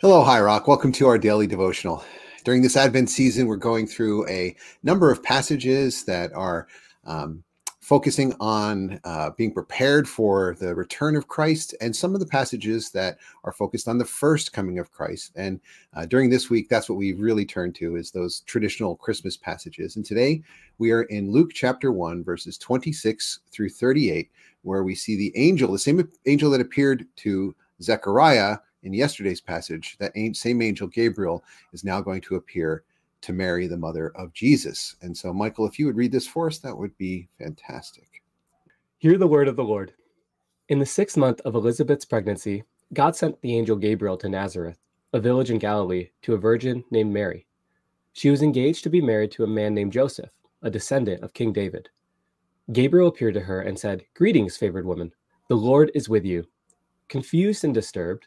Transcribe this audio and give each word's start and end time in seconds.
Hello, 0.00 0.24
High 0.24 0.40
Rock. 0.40 0.66
Welcome 0.66 0.92
to 0.92 1.08
our 1.08 1.18
daily 1.18 1.46
devotional. 1.46 2.02
During 2.42 2.62
this 2.62 2.74
Advent 2.74 3.10
season, 3.10 3.46
we're 3.46 3.56
going 3.56 3.86
through 3.86 4.26
a 4.28 4.56
number 4.82 5.12
of 5.12 5.22
passages 5.22 6.04
that 6.04 6.32
are 6.32 6.68
um, 7.04 7.44
focusing 7.82 8.34
on 8.40 8.98
uh, 9.04 9.28
being 9.36 9.52
prepared 9.52 10.08
for 10.08 10.56
the 10.58 10.74
return 10.74 11.16
of 11.16 11.28
Christ, 11.28 11.74
and 11.82 11.94
some 11.94 12.14
of 12.14 12.20
the 12.20 12.26
passages 12.26 12.90
that 12.92 13.18
are 13.44 13.52
focused 13.52 13.88
on 13.88 13.98
the 13.98 14.06
first 14.06 14.54
coming 14.54 14.78
of 14.78 14.90
Christ. 14.90 15.32
And 15.36 15.60
uh, 15.92 16.06
during 16.06 16.30
this 16.30 16.48
week, 16.48 16.70
that's 16.70 16.88
what 16.88 16.96
we 16.96 17.12
really 17.12 17.44
turn 17.44 17.70
to 17.74 17.96
is 17.96 18.10
those 18.10 18.40
traditional 18.46 18.96
Christmas 18.96 19.36
passages. 19.36 19.96
And 19.96 20.04
today 20.06 20.42
we 20.78 20.92
are 20.92 21.02
in 21.02 21.30
Luke 21.30 21.50
chapter 21.52 21.92
one, 21.92 22.24
verses 22.24 22.56
26 22.56 23.40
through 23.50 23.68
38, 23.68 24.30
where 24.62 24.82
we 24.82 24.94
see 24.94 25.18
the 25.18 25.32
angel, 25.36 25.72
the 25.72 25.78
same 25.78 26.08
angel 26.24 26.50
that 26.52 26.62
appeared 26.62 27.04
to 27.16 27.54
Zechariah 27.82 28.56
in 28.82 28.92
yesterday's 28.92 29.40
passage, 29.40 29.96
that 29.98 30.12
same 30.34 30.62
angel 30.62 30.88
Gabriel 30.88 31.44
is 31.72 31.84
now 31.84 32.00
going 32.00 32.20
to 32.22 32.36
appear 32.36 32.84
to 33.22 33.32
Mary, 33.32 33.66
the 33.66 33.76
mother 33.76 34.12
of 34.14 34.32
Jesus. 34.32 34.96
And 35.02 35.16
so, 35.16 35.32
Michael, 35.32 35.66
if 35.66 35.78
you 35.78 35.86
would 35.86 35.96
read 35.96 36.12
this 36.12 36.26
for 36.26 36.46
us, 36.46 36.58
that 36.58 36.76
would 36.76 36.96
be 36.96 37.28
fantastic. 37.38 38.22
Hear 38.98 39.18
the 39.18 39.26
word 39.26 39.48
of 39.48 39.56
the 39.56 39.64
Lord. 39.64 39.92
In 40.68 40.78
the 40.78 40.86
sixth 40.86 41.16
month 41.16 41.40
of 41.42 41.54
Elizabeth's 41.54 42.04
pregnancy, 42.04 42.64
God 42.92 43.14
sent 43.14 43.40
the 43.40 43.56
angel 43.56 43.76
Gabriel 43.76 44.16
to 44.18 44.28
Nazareth, 44.28 44.78
a 45.12 45.20
village 45.20 45.50
in 45.50 45.58
Galilee, 45.58 46.08
to 46.22 46.34
a 46.34 46.38
virgin 46.38 46.84
named 46.90 47.12
Mary. 47.12 47.46
She 48.12 48.30
was 48.30 48.42
engaged 48.42 48.82
to 48.84 48.90
be 48.90 49.00
married 49.00 49.30
to 49.32 49.44
a 49.44 49.48
man 49.48 49.74
named 49.74 49.92
Joseph, 49.92 50.30
a 50.62 50.70
descendant 50.70 51.22
of 51.22 51.34
King 51.34 51.52
David. 51.52 51.88
Gabriel 52.72 53.08
appeared 53.08 53.34
to 53.34 53.40
her 53.40 53.60
and 53.60 53.78
said, 53.78 54.04
Greetings, 54.14 54.56
favored 54.56 54.86
woman. 54.86 55.12
The 55.48 55.56
Lord 55.56 55.90
is 55.94 56.08
with 56.08 56.24
you. 56.24 56.46
Confused 57.08 57.64
and 57.64 57.74
disturbed, 57.74 58.26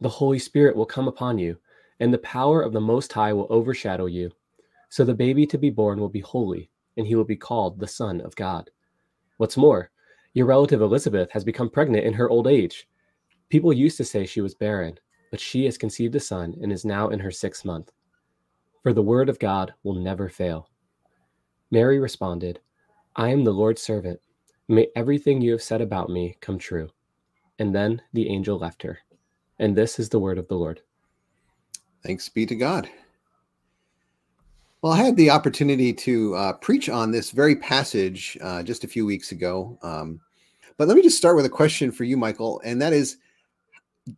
the 0.00 0.08
Holy 0.08 0.38
Spirit 0.38 0.76
will 0.76 0.86
come 0.86 1.08
upon 1.08 1.38
you, 1.38 1.58
and 2.00 2.12
the 2.12 2.18
power 2.18 2.62
of 2.62 2.72
the 2.72 2.80
Most 2.80 3.12
High 3.12 3.32
will 3.32 3.46
overshadow 3.50 4.06
you. 4.06 4.30
So 4.88 5.04
the 5.04 5.14
baby 5.14 5.46
to 5.46 5.58
be 5.58 5.70
born 5.70 6.00
will 6.00 6.08
be 6.08 6.20
holy, 6.20 6.70
and 6.96 7.06
he 7.06 7.14
will 7.14 7.24
be 7.24 7.36
called 7.36 7.78
the 7.78 7.86
Son 7.86 8.20
of 8.20 8.36
God. 8.36 8.70
What's 9.38 9.56
more, 9.56 9.90
your 10.34 10.46
relative 10.46 10.80
Elizabeth 10.80 11.30
has 11.32 11.44
become 11.44 11.70
pregnant 11.70 12.04
in 12.04 12.14
her 12.14 12.30
old 12.30 12.46
age. 12.46 12.88
People 13.48 13.72
used 13.72 13.96
to 13.96 14.04
say 14.04 14.24
she 14.26 14.40
was 14.40 14.54
barren, 14.54 14.98
but 15.30 15.40
she 15.40 15.64
has 15.64 15.78
conceived 15.78 16.14
a 16.14 16.20
son 16.20 16.54
and 16.62 16.72
is 16.72 16.84
now 16.84 17.08
in 17.08 17.18
her 17.18 17.30
sixth 17.30 17.64
month. 17.64 17.92
For 18.82 18.92
the 18.92 19.02
word 19.02 19.28
of 19.28 19.38
God 19.38 19.74
will 19.82 19.94
never 19.94 20.28
fail. 20.28 20.68
Mary 21.70 21.98
responded, 21.98 22.60
I 23.16 23.30
am 23.30 23.44
the 23.44 23.52
Lord's 23.52 23.82
servant. 23.82 24.20
May 24.68 24.88
everything 24.94 25.40
you 25.40 25.52
have 25.52 25.62
said 25.62 25.80
about 25.80 26.08
me 26.08 26.36
come 26.40 26.58
true. 26.58 26.90
And 27.58 27.74
then 27.74 28.02
the 28.12 28.28
angel 28.28 28.58
left 28.58 28.82
her. 28.82 28.98
And 29.58 29.76
this 29.76 29.98
is 29.98 30.08
the 30.08 30.20
word 30.20 30.38
of 30.38 30.48
the 30.48 30.56
Lord. 30.56 30.80
Thanks 32.04 32.28
be 32.28 32.46
to 32.46 32.54
God. 32.54 32.88
Well, 34.82 34.92
I 34.92 34.98
had 34.98 35.16
the 35.16 35.30
opportunity 35.30 35.92
to 35.92 36.36
uh, 36.36 36.52
preach 36.54 36.88
on 36.88 37.10
this 37.10 37.32
very 37.32 37.56
passage 37.56 38.38
uh, 38.40 38.62
just 38.62 38.84
a 38.84 38.88
few 38.88 39.04
weeks 39.04 39.32
ago. 39.32 39.76
Um, 39.82 40.20
but 40.76 40.86
let 40.86 40.96
me 40.96 41.02
just 41.02 41.18
start 41.18 41.34
with 41.34 41.46
a 41.46 41.50
question 41.50 41.90
for 41.90 42.04
you, 42.04 42.16
Michael, 42.16 42.60
and 42.64 42.80
that 42.80 42.92
is 42.92 43.16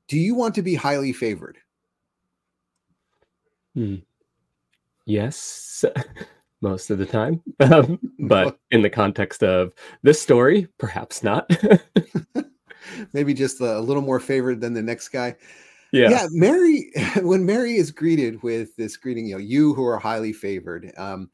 Do 0.06 0.18
you 0.18 0.34
want 0.34 0.54
to 0.56 0.62
be 0.62 0.74
highly 0.74 1.12
favored? 1.12 1.56
Hmm. 3.74 3.96
Yes, 5.06 5.84
most 6.60 6.90
of 6.90 6.98
the 6.98 7.06
time. 7.06 7.42
Um, 7.60 7.98
but 8.18 8.58
in 8.70 8.82
the 8.82 8.90
context 8.90 9.42
of 9.42 9.74
this 10.02 10.20
story, 10.20 10.66
perhaps 10.78 11.22
not. 11.22 11.50
maybe 13.12 13.34
just 13.34 13.60
a 13.60 13.80
little 13.80 14.02
more 14.02 14.20
favored 14.20 14.60
than 14.60 14.74
the 14.74 14.82
next 14.82 15.08
guy. 15.08 15.36
Yeah. 15.92 16.10
Yeah. 16.10 16.26
Mary, 16.30 16.92
when 17.22 17.44
Mary 17.44 17.76
is 17.76 17.90
greeted 17.90 18.42
with 18.42 18.76
this 18.76 18.96
greeting, 18.96 19.26
you 19.26 19.34
know, 19.34 19.40
you 19.40 19.74
who 19.74 19.84
are 19.84 19.98
highly 19.98 20.32
favored, 20.32 20.92
um, 20.96 21.30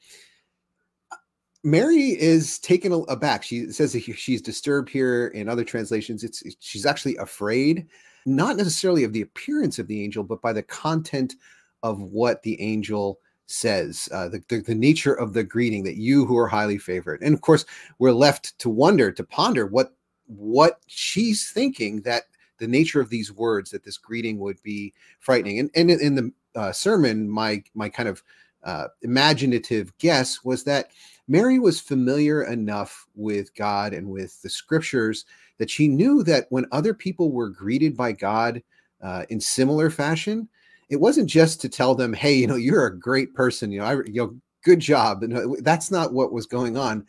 Mary 1.62 2.20
is 2.20 2.60
taken 2.60 3.04
aback. 3.08 3.42
She 3.42 3.72
says 3.72 3.96
she's 4.16 4.40
disturbed 4.40 4.88
here. 4.88 5.28
In 5.28 5.48
other 5.48 5.64
translations, 5.64 6.22
it's 6.22 6.42
she's 6.60 6.86
actually 6.86 7.16
afraid, 7.16 7.88
not 8.24 8.56
necessarily 8.56 9.02
of 9.02 9.12
the 9.12 9.22
appearance 9.22 9.80
of 9.80 9.88
the 9.88 10.04
angel, 10.04 10.22
but 10.22 10.40
by 10.40 10.52
the 10.52 10.62
content 10.62 11.34
of 11.82 12.00
what 12.00 12.42
the 12.44 12.60
angel 12.60 13.18
says, 13.46 14.08
uh, 14.12 14.28
the, 14.28 14.42
the, 14.48 14.60
the 14.60 14.74
nature 14.74 15.14
of 15.14 15.32
the 15.32 15.44
greeting 15.44 15.84
that 15.84 15.96
you 15.96 16.24
who 16.24 16.36
are 16.36 16.48
highly 16.48 16.78
favored. 16.78 17.20
And 17.22 17.34
of 17.34 17.40
course, 17.40 17.64
we're 17.98 18.12
left 18.12 18.58
to 18.60 18.68
wonder, 18.68 19.10
to 19.12 19.24
ponder 19.24 19.66
what 19.66 19.96
what 20.26 20.80
she's 20.86 21.50
thinking 21.50 22.02
that 22.02 22.24
the 22.58 22.66
nature 22.66 23.00
of 23.00 23.10
these 23.10 23.32
words 23.32 23.70
that 23.70 23.84
this 23.84 23.98
greeting 23.98 24.38
would 24.38 24.62
be 24.62 24.92
frightening. 25.20 25.58
And, 25.58 25.70
and 25.74 25.90
in 25.90 26.14
the 26.14 26.32
uh, 26.54 26.72
sermon 26.72 27.28
my 27.28 27.62
my 27.74 27.88
kind 27.88 28.08
of 28.08 28.22
uh, 28.64 28.86
imaginative 29.02 29.96
guess 29.98 30.42
was 30.42 30.64
that 30.64 30.90
mary 31.28 31.58
was 31.58 31.80
familiar 31.80 32.44
enough 32.44 33.06
with 33.14 33.54
god 33.54 33.92
and 33.92 34.08
with 34.08 34.40
the 34.40 34.48
scriptures 34.48 35.26
that 35.58 35.68
she 35.68 35.86
knew 35.86 36.22
that 36.22 36.46
when 36.48 36.64
other 36.72 36.94
people 36.94 37.30
were 37.30 37.50
greeted 37.50 37.94
by 37.94 38.10
god 38.10 38.62
uh, 39.02 39.24
in 39.28 39.38
similar 39.38 39.90
fashion 39.90 40.48
it 40.88 40.96
wasn't 40.96 41.28
just 41.28 41.60
to 41.60 41.68
tell 41.68 41.94
them 41.94 42.12
hey 42.12 42.34
you 42.34 42.46
know 42.46 42.56
you're 42.56 42.86
a 42.86 42.98
great 42.98 43.34
person. 43.34 43.70
You 43.70 43.80
know 43.80 43.86
I, 43.86 43.92
you 44.06 44.14
know 44.14 44.36
good 44.66 44.80
job. 44.80 45.22
And 45.22 45.64
that's 45.64 45.92
not 45.92 46.12
what 46.12 46.32
was 46.32 46.44
going 46.46 46.76
on 46.76 47.06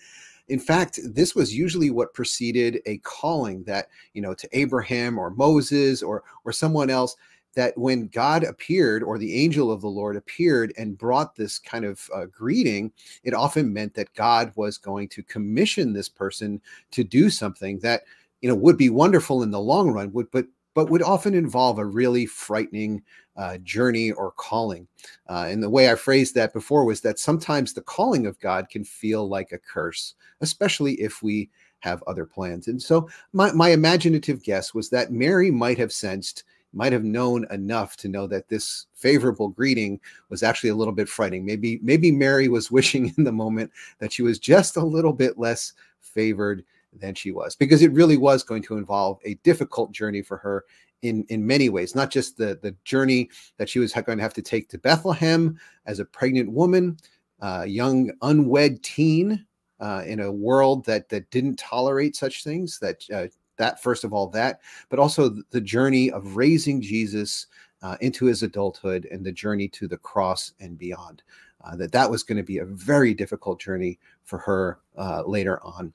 in 0.50 0.60
fact, 0.60 1.00
this 1.04 1.36
was 1.36 1.56
usually 1.56 1.90
what 1.90 2.14
preceded 2.14 2.82
a 2.86 3.00
calling 3.00 3.64
that, 3.64 3.90
you 4.14 4.22
know, 4.22 4.34
to 4.34 4.48
Abraham 4.54 5.18
or 5.18 5.30
Moses 5.32 6.02
or 6.02 6.24
or 6.46 6.52
someone 6.52 6.90
else 6.90 7.16
that 7.54 7.78
when 7.78 8.08
God 8.08 8.44
appeared 8.44 9.02
or 9.02 9.18
the 9.18 9.34
angel 9.36 9.72
of 9.72 9.82
the 9.82 9.90
Lord 9.90 10.16
appeared 10.16 10.74
and 10.78 10.98
brought 10.98 11.36
this 11.36 11.58
kind 11.58 11.86
of 11.86 12.08
uh, 12.14 12.26
greeting, 12.26 12.92
it 13.24 13.34
often 13.34 13.74
meant 13.74 13.96
that 13.96 14.14
God 14.14 14.52
was 14.56 14.78
going 14.78 15.10
to 15.10 15.24
commission 15.24 15.92
this 15.92 16.08
person 16.08 16.62
to 16.92 17.04
do 17.04 17.30
something 17.30 17.80
that 17.80 18.04
you 18.42 18.48
know 18.48 18.56
would 18.56 18.78
be 18.78 18.90
wonderful 18.90 19.44
in 19.44 19.52
the 19.52 19.60
long 19.60 19.92
run, 19.92 20.14
would 20.14 20.32
but 20.32 20.46
but 20.78 20.92
would 20.92 21.02
often 21.02 21.34
involve 21.34 21.80
a 21.80 21.86
really 21.86 22.28
frightening 22.28 23.02
uh, 23.36 23.58
journey 23.64 24.12
or 24.12 24.32
calling. 24.34 24.88
Uh, 25.28 25.48
and 25.50 25.64
the 25.64 25.70
way 25.72 25.92
I 25.92 25.96
phrased 25.96 26.36
that 26.36 26.54
before 26.54 26.86
was 26.86 27.02
that 27.02 27.18
sometimes 27.18 27.74
the 27.74 27.82
calling 27.82 28.28
of 28.28 28.40
God 28.40 28.70
can 28.70 28.84
feel 28.84 29.28
like 29.28 29.52
a 29.52 29.58
curse, 29.58 30.14
especially 30.42 30.94
if 31.02 31.24
we 31.24 31.50
have 31.80 32.04
other 32.06 32.28
plans. 32.28 32.68
And 32.68 32.80
so 32.80 33.10
my, 33.34 33.52
my 33.54 33.70
imaginative 33.70 34.44
guess 34.44 34.76
was 34.76 34.88
that 34.92 35.12
Mary 35.12 35.50
might 35.50 35.80
have 35.80 35.92
sensed, 35.92 36.44
might 36.74 36.94
have 36.94 37.04
known 37.04 37.48
enough 37.50 37.98
to 37.98 38.08
know 38.08 38.28
that 38.28 38.48
this 38.48 38.86
favorable 38.94 39.48
greeting 39.48 40.00
was 40.30 40.44
actually 40.44 40.70
a 40.70 40.76
little 40.76 40.94
bit 40.94 41.10
frightening. 41.10 41.44
Maybe, 41.44 41.80
maybe 41.82 42.12
Mary 42.12 42.50
was 42.50 42.70
wishing 42.78 43.16
in 43.18 43.24
the 43.24 43.32
moment 43.32 43.72
that 43.98 44.14
she 44.14 44.22
was 44.22 44.38
just 44.38 44.78
a 44.78 44.86
little 44.86 45.14
bit 45.14 45.40
less 45.40 45.74
favored 46.02 46.64
than 46.94 47.14
she 47.14 47.32
was 47.32 47.56
because 47.56 47.82
it 47.82 47.92
really 47.92 48.18
was 48.18 48.44
going 48.44 48.64
to 48.64 48.78
involve 48.78 49.20
a 49.24 49.36
difficult 49.36 49.92
journey 49.92 50.22
for 50.22 50.38
her 50.38 50.66
in 51.02 51.26
in 51.30 51.46
many 51.46 51.70
ways 51.70 51.96
not 51.96 52.10
just 52.10 52.38
the 52.38 52.60
the 52.62 52.76
journey 52.84 53.30
that 53.58 53.70
she 53.70 53.80
was 53.80 53.94
going 53.94 54.18
to 54.18 54.24
have 54.24 54.34
to 54.34 54.42
take 54.42 54.68
to 54.70 54.78
bethlehem 54.78 55.58
as 55.86 56.00
a 56.00 56.06
pregnant 56.06 56.52
woman 56.52 56.98
uh, 57.42 57.64
young 57.68 58.12
unwed 58.24 58.82
teen 58.82 59.46
uh, 59.80 60.02
in 60.08 60.22
a 60.22 60.32
world 60.32 60.86
that 60.86 61.08
that 61.10 61.30
didn't 61.30 61.58
tolerate 61.60 62.16
such 62.16 62.44
things 62.44 62.80
that 62.80 63.04
uh, 63.14 63.28
that 63.58 63.82
first 63.82 64.04
of 64.04 64.12
all 64.12 64.28
that 64.28 64.60
but 64.90 64.98
also 64.98 65.36
the 65.52 65.62
journey 65.62 66.10
of 66.10 66.36
raising 66.36 66.82
jesus 66.82 67.48
uh, 67.82 67.96
into 68.02 68.26
his 68.26 68.44
adulthood 68.44 69.08
and 69.12 69.26
the 69.26 69.32
journey 69.32 69.68
to 69.70 69.88
the 69.88 69.98
cross 69.98 70.54
and 70.60 70.78
beyond. 70.78 71.24
Uh, 71.64 71.76
that 71.76 71.92
that 71.92 72.10
was 72.10 72.24
going 72.24 72.38
to 72.38 72.44
be 72.44 72.60
a 72.60 72.66
very 72.66 73.14
difficult 73.14 73.60
journey 73.60 74.00
for 74.24 74.38
her 74.40 74.80
uh, 74.98 75.24
later 75.26 75.62
on 75.64 75.92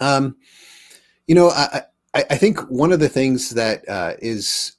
um, 0.00 0.36
you 1.26 1.34
know, 1.34 1.50
I, 1.50 1.82
I, 2.14 2.24
I, 2.30 2.36
think 2.36 2.58
one 2.70 2.92
of 2.92 3.00
the 3.00 3.08
things 3.08 3.50
that 3.50 3.88
uh, 3.88 4.14
is 4.20 4.72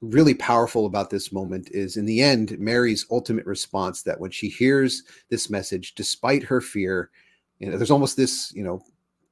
really 0.00 0.34
powerful 0.34 0.86
about 0.86 1.10
this 1.10 1.32
moment 1.32 1.70
is 1.70 1.96
in 1.96 2.04
the 2.04 2.20
end, 2.20 2.58
Mary's 2.58 3.06
ultimate 3.10 3.46
response 3.46 4.02
that 4.02 4.20
when 4.20 4.30
she 4.30 4.48
hears 4.48 5.02
this 5.30 5.48
message, 5.48 5.94
despite 5.94 6.42
her 6.42 6.60
fear, 6.60 7.10
you 7.58 7.70
know, 7.70 7.76
there's 7.76 7.90
almost 7.90 8.16
this, 8.16 8.52
you 8.54 8.62
know, 8.62 8.82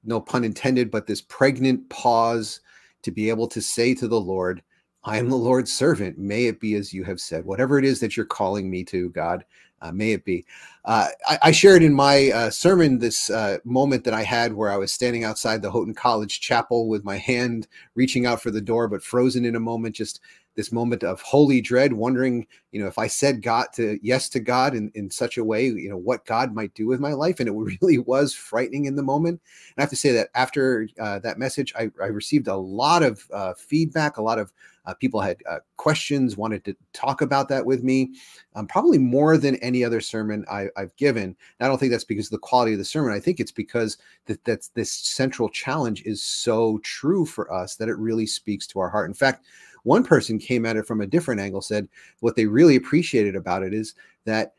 no 0.05 0.21
pun 0.21 0.45
intended, 0.45 0.91
but 0.91 1.07
this 1.07 1.21
pregnant 1.21 1.89
pause 1.91 2.61
to 3.03 3.11
be 3.11 3.29
able 3.29 3.47
to 3.49 3.61
say 3.61 3.95
to 3.95 4.09
the 4.09 4.21
Lord, 4.21 4.63
I 5.05 5.19
am 5.19 5.29
the 5.29 5.37
Lord's 5.37 5.73
servant. 5.73 6.19
May 6.19 6.47
it 6.47 6.61
be 6.61 6.75
as 6.75 6.95
you 6.95 7.05
have 7.05 7.21
said. 7.21 7.45
Whatever 7.45 7.79
it 7.79 7.85
is 7.85 8.01
that 8.01 8.17
you're 8.17 8.25
calling 8.25 8.71
me 8.71 8.85
to, 8.85 9.11
God, 9.11 9.45
uh, 9.83 9.93
may 9.93 10.13
it 10.13 10.25
be. 10.25 10.47
Uh, 10.85 11.09
I, 11.27 11.39
I, 11.43 11.51
shared 11.53 11.83
in 11.83 11.95
my 11.95 12.31
uh, 12.35 12.51
sermon 12.51 12.99
this 12.99 13.31
uh, 13.31 13.59
moment 13.65 14.03
that 14.05 14.15
I 14.15 14.23
had 14.23 14.53
where 14.53 14.71
I 14.71 14.77
was 14.77 14.93
standing 14.93 15.23
outside 15.23 15.63
the 15.63 15.71
Houghton 15.71 15.95
College 15.95 16.41
chapel 16.41 16.89
with 16.89 17.05
my 17.05 17.19
hand 17.19 17.69
reaching 17.95 18.27
out 18.27 18.43
for 18.43 18.51
the 18.51 18.61
door, 18.61 18.89
but 18.89 19.03
frozen 19.03 19.45
in 19.45 19.55
a 19.55 19.61
moment, 19.61 19.95
just 19.95 20.21
this 20.55 20.73
moment 20.73 21.03
of 21.03 21.21
holy 21.23 21.61
dread, 21.61 21.93
wondering, 21.93 22.47
you 22.73 22.81
know, 22.81 22.87
if 22.87 22.99
I 22.99 23.07
said 23.07 23.43
God 23.43 23.67
to 23.75 23.99
yes 24.03 24.29
to 24.31 24.41
God 24.41 24.75
in, 24.75 24.91
in 24.95 25.11
such 25.11 25.39
a 25.39 25.45
way, 25.45 25.67
you 25.67 25.89
know, 25.89 25.97
what 25.97 26.27
God 26.27 26.55
might 26.55 26.75
do 26.75 26.87
with 26.87 27.01
my 27.01 27.13
life. 27.13 27.41
And 27.41 27.49
it 27.49 27.53
really 27.83 27.99
was 27.99 28.35
frightening 28.35 28.85
in 28.85 28.97
the 28.97 29.03
moment. 29.03 29.41
And 29.41 29.75
I 29.79 29.83
have 29.83 29.91
to 29.91 29.97
say 29.97 30.13
that 30.13 30.29
after 30.35 30.89
uh, 31.01 31.19
that 31.21 31.39
message, 31.39 31.73
I, 31.77 31.91
I, 32.03 32.07
received 32.07 32.49
a 32.49 32.57
lot 32.57 33.03
of 33.03 33.27
uh, 33.33 33.55
feedback, 33.55 34.17
a 34.17 34.23
lot 34.23 34.39
of 34.39 34.53
uh, 34.85 34.95
people 34.95 35.21
had 35.21 35.37
uh, 35.49 35.59
questions, 35.77 36.37
wanted 36.37 36.65
to 36.65 36.77
talk 36.93 37.21
about 37.21 37.49
that 37.49 37.65
with 37.65 37.83
me, 37.85 38.15
um, 38.55 38.67
probably 38.67 38.99
more 38.99 39.37
than 39.39 39.57
any 39.57 39.85
other 39.85 40.01
sermon 40.01 40.45
I, 40.51 40.69
have 40.77 40.95
given. 40.97 41.25
And 41.25 41.37
I 41.61 41.69
don't 41.69 41.79
think 41.79 41.93
that's 41.93 42.05
because 42.05 42.27
of 42.27 42.33
the 42.33 42.39
quality 42.39 42.73
of 42.73 42.79
the 42.79 42.85
sermon. 42.85 43.13
I 43.13 43.21
think 43.21 43.39
it's 43.39 43.53
because 43.53 43.99
that 44.27 44.45
that's 44.45 44.69
this 44.69 44.93
central 44.93 45.49
challenge 45.49 46.03
is 46.03 46.23
so 46.23 46.79
true 46.83 47.25
for 47.25 47.53
us 47.53 47.77
that 47.77 47.89
it 47.89 47.97
really 47.97 48.27
speaks 48.27 48.67
to 48.69 48.81
our 48.81 48.89
heart. 48.89 49.09
In 49.09 49.15
fact, 49.15 49.45
one 49.85 50.05
person 50.05 50.39
came 50.39 50.65
at 50.67 50.77
it 50.77 50.87
from 50.87 51.01
a 51.01 51.07
different 51.07 51.41
angle, 51.41 51.63
said 51.63 51.89
what 52.21 52.37
they 52.37 52.47
really 52.47 52.77
appreciated 52.77 53.37
about 53.37 53.63
it 53.63 53.75
is 53.75 53.95
that 54.25 54.55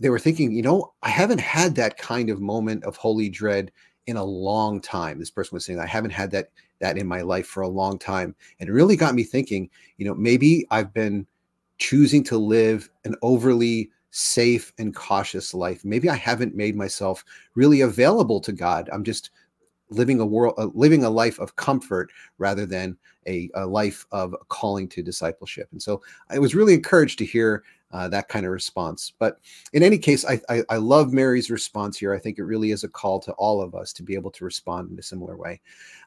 they 0.00 0.10
were 0.10 0.18
thinking, 0.18 0.52
you 0.52 0.62
know, 0.62 0.92
I 1.02 1.10
haven't 1.10 1.40
had 1.40 1.74
that 1.74 1.98
kind 1.98 2.30
of 2.30 2.40
moment 2.40 2.84
of 2.84 2.96
holy 2.96 3.28
dread 3.28 3.72
in 4.06 4.16
a 4.16 4.24
long 4.24 4.80
time. 4.80 5.18
This 5.18 5.30
person 5.30 5.54
was 5.54 5.64
saying, 5.64 5.80
I 5.80 5.86
haven't 5.86 6.10
had 6.10 6.30
that 6.30 6.50
that 6.80 6.96
in 6.96 7.06
my 7.06 7.22
life 7.22 7.46
for 7.46 7.62
a 7.62 7.68
long 7.68 7.98
time. 7.98 8.34
And 8.60 8.68
it 8.68 8.72
really 8.72 8.96
got 8.96 9.14
me 9.14 9.24
thinking, 9.24 9.68
you 9.96 10.06
know, 10.06 10.14
maybe 10.14 10.64
I've 10.70 10.94
been 10.94 11.26
choosing 11.78 12.22
to 12.24 12.38
live 12.38 12.88
an 13.04 13.16
overly 13.22 13.90
safe 14.10 14.72
and 14.78 14.94
cautious 14.94 15.52
life. 15.52 15.84
Maybe 15.84 16.08
I 16.08 16.14
haven't 16.14 16.54
made 16.54 16.76
myself 16.76 17.24
really 17.54 17.80
available 17.80 18.40
to 18.40 18.52
God. 18.52 18.88
I'm 18.92 19.04
just 19.04 19.30
living 19.90 20.20
a 20.20 20.26
world 20.26 20.54
uh, 20.58 20.68
living 20.74 21.04
a 21.04 21.10
life 21.10 21.38
of 21.38 21.56
comfort 21.56 22.10
rather 22.38 22.66
than 22.66 22.96
a, 23.26 23.50
a, 23.54 23.66
life 23.66 24.06
of 24.10 24.34
calling 24.48 24.88
to 24.88 25.02
discipleship. 25.02 25.68
And 25.72 25.82
so 25.82 26.02
i 26.30 26.38
was 26.38 26.54
really 26.54 26.74
encouraged 26.74 27.18
to 27.18 27.24
hear 27.24 27.62
uh, 27.90 28.06
that 28.06 28.28
kind 28.28 28.44
of 28.44 28.52
response. 28.52 29.14
But 29.18 29.38
in 29.72 29.82
any 29.82 29.96
case 29.96 30.24
I, 30.24 30.40
I, 30.48 30.62
I 30.68 30.76
love 30.76 31.12
mary's 31.12 31.50
response 31.50 31.98
here. 31.98 32.14
I 32.14 32.18
think 32.18 32.38
it 32.38 32.44
really 32.44 32.70
is 32.70 32.84
a 32.84 32.88
call 32.88 33.18
to 33.20 33.32
all 33.32 33.62
of 33.62 33.74
us 33.74 33.92
to 33.94 34.02
be 34.02 34.14
able 34.14 34.30
to 34.32 34.44
respond 34.44 34.90
in 34.90 34.98
a 34.98 35.02
similar 35.02 35.36
way. 35.36 35.60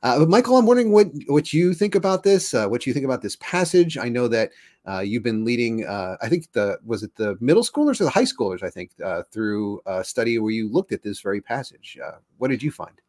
Uh, 0.03 0.19
but 0.19 0.29
michael 0.29 0.57
i'm 0.57 0.65
wondering 0.65 0.91
what 0.91 1.07
what 1.27 1.53
you 1.53 1.73
think 1.73 1.95
about 1.95 2.23
this 2.23 2.53
uh, 2.53 2.67
what 2.67 2.85
you 2.85 2.93
think 2.93 3.05
about 3.05 3.21
this 3.21 3.37
passage. 3.37 3.97
I 3.97 4.09
know 4.09 4.27
that 4.27 4.51
uh, 4.87 4.99
you've 4.99 5.23
been 5.23 5.45
leading 5.45 5.85
uh, 5.85 6.17
i 6.21 6.29
think 6.29 6.51
the 6.53 6.79
was 6.85 7.03
it 7.03 7.15
the 7.15 7.37
middle 7.39 7.63
schoolers 7.63 8.01
or 8.01 8.05
the 8.05 8.09
high 8.09 8.23
schoolers 8.23 8.63
i 8.63 8.69
think 8.69 8.91
through 9.31 9.81
a 9.85 10.03
study 10.03 10.37
where 10.39 10.51
you 10.51 10.71
looked 10.71 10.91
at 10.91 11.03
this 11.03 11.21
very 11.21 11.41
passage. 11.41 11.97
What 12.37 12.49
did 12.49 12.63
you 12.63 12.71
find 12.71 12.99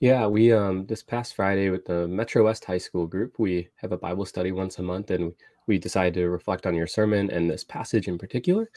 yeah, 0.00 0.26
we 0.26 0.52
um 0.52 0.86
this 0.86 1.02
past 1.02 1.34
Friday 1.34 1.68
with 1.68 1.84
the 1.84 2.08
Metro 2.08 2.44
West 2.44 2.64
High 2.64 2.78
School 2.78 3.06
group, 3.06 3.38
we 3.38 3.68
have 3.76 3.92
a 3.92 3.98
Bible 3.98 4.24
study 4.24 4.50
once 4.50 4.78
a 4.78 4.82
month, 4.82 5.10
and 5.10 5.34
we 5.66 5.78
decided 5.78 6.14
to 6.14 6.28
reflect 6.30 6.66
on 6.66 6.74
your 6.74 6.86
sermon 6.86 7.30
and 7.30 7.48
this 7.50 7.64
passage 7.64 8.08
in 8.08 8.16
particular. 8.18 8.70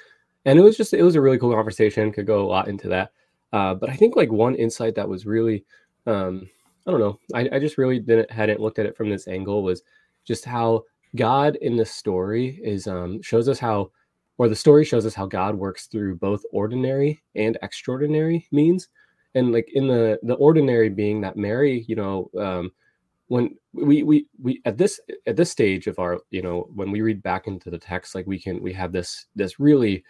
And 0.45 0.59
it 0.59 0.61
was 0.61 0.75
just 0.75 0.93
it 0.93 1.01
was 1.01 1.15
a 1.15 1.21
really 1.21 1.39
cool 1.39 1.53
conversation. 1.53 2.11
Could 2.11 2.27
go 2.27 2.45
a 2.45 2.47
lot 2.47 2.67
into 2.67 2.89
that, 2.89 3.13
uh, 3.53 3.73
but 3.73 3.89
I 3.89 3.95
think 3.95 4.17
like 4.17 4.31
one 4.31 4.55
insight 4.55 4.95
that 4.95 5.07
was 5.07 5.25
really, 5.25 5.63
um, 6.05 6.49
I 6.85 6.91
don't 6.91 6.99
know, 6.99 7.17
I, 7.33 7.49
I 7.53 7.59
just 7.59 7.77
really 7.77 7.99
didn't 7.99 8.29
hadn't 8.29 8.59
looked 8.59 8.79
at 8.79 8.85
it 8.85 8.97
from 8.97 9.09
this 9.09 9.27
angle 9.29 9.63
was 9.63 9.81
just 10.25 10.43
how 10.43 10.83
God 11.15 11.55
in 11.57 11.77
this 11.77 11.91
story 11.91 12.59
is 12.61 12.85
um 12.85 13.21
shows 13.21 13.47
us 13.47 13.59
how, 13.59 13.91
or 14.37 14.49
the 14.49 14.55
story 14.57 14.83
shows 14.83 15.05
us 15.05 15.15
how 15.15 15.27
God 15.27 15.55
works 15.55 15.85
through 15.87 16.17
both 16.17 16.43
ordinary 16.51 17.23
and 17.35 17.57
extraordinary 17.61 18.45
means 18.51 18.89
and 19.35 19.51
like 19.51 19.69
in 19.73 19.87
the 19.87 20.19
the 20.23 20.35
ordinary 20.35 20.89
being 20.89 21.21
that 21.21 21.37
mary 21.37 21.85
you 21.87 21.95
know 21.95 22.29
um 22.39 22.71
when 23.27 23.55
we 23.73 24.03
we 24.03 24.27
we 24.41 24.61
at 24.65 24.77
this 24.77 24.99
at 25.27 25.35
this 25.35 25.49
stage 25.49 25.87
of 25.87 25.97
our 25.99 26.19
you 26.29 26.41
know 26.41 26.67
when 26.75 26.91
we 26.91 27.01
read 27.01 27.21
back 27.23 27.47
into 27.47 27.69
the 27.69 27.77
text 27.77 28.15
like 28.15 28.27
we 28.27 28.39
can 28.39 28.61
we 28.61 28.73
have 28.73 28.91
this 28.91 29.27
this 29.35 29.59
really 29.59 30.03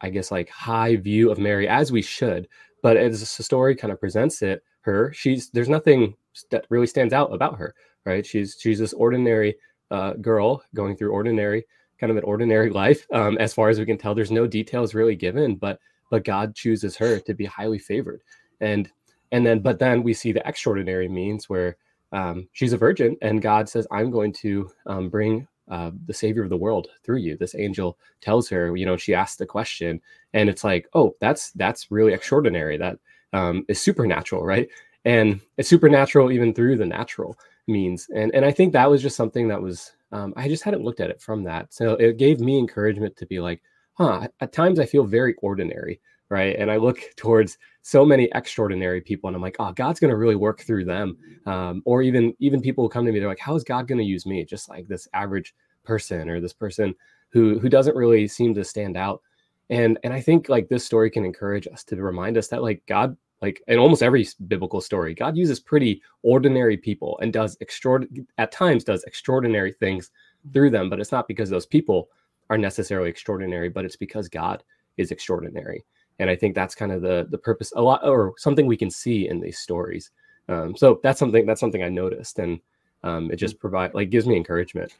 i 0.00 0.08
guess 0.08 0.30
like 0.30 0.48
high 0.48 0.96
view 0.96 1.30
of 1.30 1.38
mary 1.38 1.68
as 1.68 1.92
we 1.92 2.02
should 2.02 2.48
but 2.82 2.96
as 2.96 3.20
the 3.20 3.42
story 3.42 3.74
kind 3.74 3.92
of 3.92 4.00
presents 4.00 4.42
it 4.42 4.62
her 4.80 5.12
she's 5.12 5.50
there's 5.50 5.68
nothing 5.68 6.14
that 6.50 6.66
really 6.68 6.86
stands 6.86 7.14
out 7.14 7.32
about 7.32 7.58
her 7.58 7.74
right? 8.04 8.24
She's 8.24 8.56
she's 8.58 8.78
this 8.78 8.92
ordinary 8.92 9.56
uh, 9.90 10.14
girl 10.14 10.62
going 10.74 10.96
through 10.96 11.12
ordinary 11.12 11.64
kind 12.00 12.10
of 12.10 12.16
an 12.16 12.24
ordinary 12.24 12.70
life 12.82 13.06
um, 13.12 13.36
as 13.38 13.54
far 13.54 13.68
as 13.68 13.78
we 13.78 13.86
can 13.86 13.98
tell 13.98 14.14
there's 14.14 14.30
no 14.30 14.46
details 14.46 14.94
really 14.94 15.14
given 15.14 15.56
but 15.56 15.78
but 16.10 16.24
god 16.24 16.54
chooses 16.54 16.96
her 16.96 17.20
to 17.20 17.34
be 17.34 17.44
highly 17.44 17.78
favored 17.78 18.22
and 18.60 18.90
and 19.32 19.44
then 19.46 19.60
but 19.60 19.78
then 19.78 20.02
we 20.02 20.14
see 20.14 20.32
the 20.32 20.46
extraordinary 20.46 21.08
means 21.08 21.48
where 21.48 21.76
um, 22.12 22.48
she's 22.52 22.72
a 22.72 22.78
virgin 22.78 23.16
and 23.22 23.42
god 23.42 23.68
says 23.68 23.86
i'm 23.90 24.10
going 24.10 24.32
to 24.32 24.70
um, 24.86 25.08
bring 25.08 25.46
uh, 25.70 25.90
the 26.06 26.14
savior 26.14 26.42
of 26.42 26.50
the 26.50 26.56
world 26.56 26.88
through 27.02 27.18
you. 27.18 27.36
This 27.36 27.54
angel 27.54 27.98
tells 28.20 28.48
her 28.50 28.76
you 28.76 28.84
know 28.84 28.96
she 28.96 29.14
asks 29.14 29.36
the 29.36 29.46
question 29.46 30.00
and 30.32 30.48
it's 30.48 30.64
like 30.64 30.88
oh 30.94 31.16
that's 31.20 31.52
that's 31.52 31.90
really 31.90 32.12
extraordinary. 32.12 32.76
That 32.76 32.98
um, 33.32 33.64
is 33.68 33.80
supernatural 33.80 34.44
right? 34.44 34.68
And 35.06 35.40
it's 35.56 35.68
supernatural 35.68 36.32
even 36.32 36.54
through 36.54 36.76
the 36.76 36.86
natural 36.86 37.38
means. 37.66 38.08
And 38.14 38.34
and 38.34 38.44
i 38.44 38.50
think 38.50 38.72
that 38.72 38.90
was 38.90 39.00
just 39.02 39.16
something 39.16 39.48
that 39.48 39.62
was 39.62 39.92
um, 40.12 40.34
i 40.36 40.48
just 40.48 40.64
hadn't 40.64 40.84
looked 40.84 41.00
at 41.00 41.10
it 41.10 41.20
from 41.20 41.44
that. 41.44 41.72
So 41.72 41.94
it 41.94 42.18
gave 42.18 42.40
me 42.40 42.58
encouragement 42.58 43.16
to 43.16 43.26
be 43.26 43.40
like 43.40 43.62
huh 43.94 44.28
at 44.40 44.52
times 44.52 44.78
i 44.78 44.86
feel 44.86 45.04
very 45.04 45.34
ordinary 45.40 46.00
right? 46.30 46.56
And 46.58 46.70
I 46.70 46.76
look 46.76 46.98
towards 47.16 47.58
so 47.82 48.04
many 48.04 48.30
extraordinary 48.34 49.00
people, 49.00 49.28
and 49.28 49.36
I'm 49.36 49.42
like, 49.42 49.56
oh, 49.58 49.72
God's 49.72 50.00
going 50.00 50.10
to 50.10 50.16
really 50.16 50.36
work 50.36 50.60
through 50.62 50.84
them. 50.84 51.16
Um, 51.46 51.82
or 51.84 52.02
even 52.02 52.34
even 52.38 52.60
people 52.60 52.84
who 52.84 52.88
come 52.88 53.04
to 53.06 53.12
me, 53.12 53.18
they're 53.18 53.28
like, 53.28 53.38
how 53.38 53.54
is 53.54 53.64
God 53.64 53.88
going 53.88 53.98
to 53.98 54.04
use 54.04 54.26
me? 54.26 54.44
Just 54.44 54.68
like 54.68 54.88
this 54.88 55.08
average 55.12 55.54
person 55.84 56.28
or 56.28 56.40
this 56.40 56.54
person 56.54 56.94
who 57.30 57.58
who 57.58 57.68
doesn't 57.68 57.96
really 57.96 58.26
seem 58.28 58.54
to 58.54 58.64
stand 58.64 58.96
out. 58.96 59.22
And 59.70 59.98
and 60.04 60.12
I 60.12 60.20
think 60.20 60.48
like 60.48 60.68
this 60.68 60.84
story 60.84 61.10
can 61.10 61.24
encourage 61.24 61.66
us 61.66 61.84
to 61.84 61.96
remind 61.96 62.38
us 62.38 62.48
that 62.48 62.62
like 62.62 62.82
God 62.86 63.16
like 63.44 63.62
in 63.66 63.78
almost 63.78 64.02
every 64.02 64.26
biblical 64.48 64.80
story 64.80 65.14
god 65.14 65.36
uses 65.36 65.60
pretty 65.60 66.00
ordinary 66.22 66.76
people 66.76 67.18
and 67.20 67.32
does 67.32 67.56
extraordinary 67.60 68.26
at 68.38 68.50
times 68.50 68.84
does 68.84 69.04
extraordinary 69.04 69.72
things 69.72 70.10
through 70.52 70.70
them 70.70 70.88
but 70.88 70.98
it's 70.98 71.12
not 71.12 71.28
because 71.28 71.50
those 71.50 71.66
people 71.66 72.08
are 72.48 72.58
necessarily 72.58 73.10
extraordinary 73.10 73.68
but 73.68 73.84
it's 73.84 73.96
because 73.96 74.28
god 74.28 74.62
is 74.96 75.10
extraordinary 75.10 75.84
and 76.18 76.30
i 76.30 76.36
think 76.36 76.54
that's 76.54 76.74
kind 76.74 76.92
of 76.92 77.02
the 77.02 77.26
the 77.30 77.38
purpose 77.38 77.72
a 77.76 77.82
lot 77.82 78.06
or 78.06 78.34
something 78.38 78.66
we 78.66 78.76
can 78.76 78.90
see 78.90 79.28
in 79.28 79.40
these 79.40 79.58
stories. 79.58 80.10
Um, 80.48 80.76
so 80.76 81.00
that's 81.02 81.18
something 81.18 81.46
that's 81.46 81.60
something 81.60 81.82
i 81.82 81.88
noticed 81.88 82.38
and 82.38 82.60
um, 83.02 83.30
it 83.30 83.36
just 83.36 83.58
provide 83.58 83.94
like 83.94 84.08
gives 84.08 84.26
me 84.26 84.36
encouragement. 84.36 84.94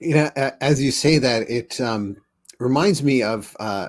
You 0.00 0.14
know 0.14 0.30
as 0.60 0.82
you 0.82 0.90
say 0.90 1.18
that 1.18 1.48
it 1.48 1.80
um, 1.80 2.16
reminds 2.58 3.02
me 3.02 3.22
of 3.22 3.56
uh, 3.60 3.88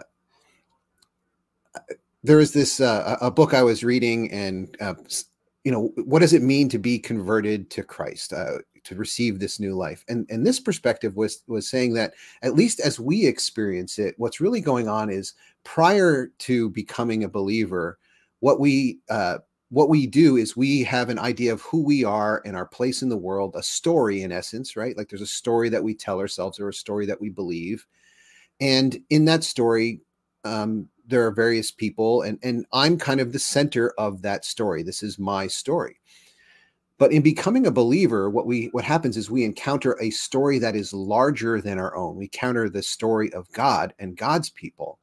there 2.24 2.38
was 2.38 2.53
this 2.53 2.79
uh, 2.79 3.17
a 3.22 3.32
book 3.32 3.53
i 3.53 3.63
was 3.63 3.84
reading 3.84 4.32
and 4.32 4.75
uh, 4.79 4.96
you 5.63 5.72
know 5.72 5.91
what 5.96 6.20
does 6.20 6.34
it 6.34 6.41
mean 6.41 6.70
to 6.70 6.77
be 6.77 7.00
converted 7.00 7.70
to 7.72 7.84
christ? 7.84 8.32
Uh, 8.32 8.60
to 8.86 8.96
receive 8.96 9.39
this 9.39 9.60
new 9.60 9.75
life. 9.75 10.06
And 10.08 10.25
and 10.30 10.46
this 10.46 10.60
perspective 10.60 11.15
was 11.15 11.44
was 11.48 11.68
saying 11.70 11.94
that 11.96 12.13
at 12.42 12.56
least 12.56 12.80
as 12.80 13.00
we 13.00 13.25
experience 13.25 14.00
it, 14.00 14.15
what's 14.18 14.42
really 14.42 14.62
going 14.62 14.88
on 14.88 15.10
is 15.10 15.34
prior 15.63 16.32
to 16.39 16.70
becoming 16.70 17.24
a 17.24 17.30
believer, 17.30 18.00
what 18.39 18.60
we 18.60 19.00
uh, 19.10 19.39
what 19.70 19.89
we 19.89 20.08
do 20.08 20.38
is 20.38 20.56
we 20.56 20.84
have 20.84 21.10
an 21.10 21.20
idea 21.20 21.51
of 21.51 21.62
who 21.62 21.84
we 21.84 22.04
are 22.04 22.42
and 22.46 22.56
our 22.56 22.68
place 22.68 23.01
in 23.01 23.10
the 23.10 23.18
world, 23.18 23.56
a 23.56 23.63
story 23.63 24.22
in 24.22 24.32
essence, 24.32 24.75
right? 24.75 24.96
Like 24.96 25.10
there's 25.10 25.22
a 25.22 25.27
story 25.27 25.70
that 25.70 25.84
we 25.84 25.96
tell 25.96 26.20
ourselves 26.20 26.60
or 26.60 26.70
a 26.70 26.74
story 26.74 27.06
that 27.08 27.20
we 27.20 27.30
believe. 27.30 27.86
And 28.62 28.98
in 29.10 29.25
that 29.25 29.44
story, 29.44 30.01
um, 30.44 30.88
there 31.08 31.25
are 31.25 31.32
various 31.32 31.72
people, 31.72 32.22
and, 32.22 32.39
and 32.44 32.65
I'm 32.72 32.98
kind 32.98 33.20
of 33.20 33.34
the 33.34 33.39
center 33.39 33.94
of 33.98 34.22
that 34.22 34.46
story. 34.46 34.84
This 34.84 35.04
is 35.04 35.20
my 35.20 35.48
story. 35.48 36.00
But 36.98 37.12
in 37.12 37.22
becoming 37.22 37.68
a 37.68 37.72
believer, 37.72 38.30
what 38.30 38.46
we 38.46 38.68
what 38.68 38.86
happens 38.86 39.18
is 39.18 39.30
we 39.30 39.44
encounter 39.44 39.98
a 40.02 40.12
story 40.12 40.60
that 40.60 40.75
is 40.75 40.94
larger 40.94 41.60
than 41.60 41.78
our 41.78 41.96
own. 41.96 42.16
We 42.16 42.25
encounter 42.25 42.70
the 42.70 42.84
story 42.84 43.32
of 43.34 43.52
God 43.52 43.94
and 44.00 44.16
God's 44.16 44.50
people, 44.50 45.00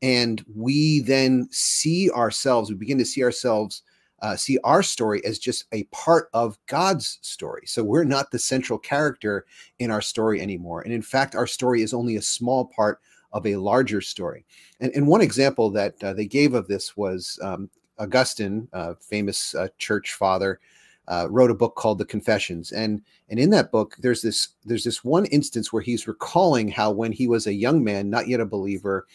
and 0.00 0.42
we 0.54 1.00
then 1.00 1.48
see 1.50 2.10
ourselves. 2.10 2.70
We 2.70 2.76
begin 2.76 2.96
to 2.98 3.04
see 3.04 3.22
ourselves, 3.22 3.82
uh, 4.22 4.36
see 4.36 4.58
our 4.64 4.82
story 4.82 5.22
as 5.26 5.38
just 5.38 5.66
a 5.72 5.84
part 5.84 6.30
of 6.32 6.58
God's 6.66 7.18
story. 7.20 7.66
So 7.66 7.84
we're 7.84 8.04
not 8.04 8.30
the 8.30 8.38
central 8.38 8.78
character 8.78 9.44
in 9.78 9.90
our 9.90 10.00
story 10.00 10.40
anymore. 10.40 10.80
And 10.80 10.94
in 10.94 11.02
fact, 11.02 11.34
our 11.34 11.46
story 11.46 11.82
is 11.82 11.92
only 11.92 12.16
a 12.16 12.22
small 12.22 12.64
part 12.64 13.00
of 13.34 13.46
a 13.46 13.56
larger 13.56 14.00
story. 14.00 14.46
And, 14.80 14.92
and 14.94 15.06
one 15.06 15.20
example 15.20 15.68
that 15.72 16.02
uh, 16.02 16.14
they 16.14 16.26
gave 16.26 16.54
of 16.54 16.68
this 16.68 16.96
was 16.96 17.38
um, 17.42 17.68
Augustine, 17.98 18.68
famous 19.00 19.54
uh, 19.54 19.68
church 19.78 20.14
father 20.14 20.58
uh, 21.08 21.26
wrote 21.30 21.50
a 21.50 21.54
book 21.54 21.74
called 21.76 21.98
The 21.98 22.04
Confessions, 22.04 22.72
and 22.72 23.02
and 23.28 23.38
in 23.38 23.50
that 23.50 23.70
book, 23.70 23.96
there's 23.98 24.22
this 24.22 24.48
there's 24.64 24.84
this 24.84 25.04
one 25.04 25.26
instance 25.26 25.72
where 25.72 25.82
he's 25.82 26.08
recalling 26.08 26.68
how 26.68 26.90
when 26.90 27.12
he 27.12 27.26
was 27.26 27.46
a 27.46 27.52
young 27.52 27.84
man, 27.84 28.10
not 28.10 28.28
yet 28.28 28.40
a 28.40 28.46
believer, 28.46 29.06